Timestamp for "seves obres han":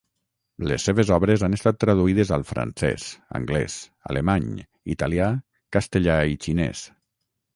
0.87-1.55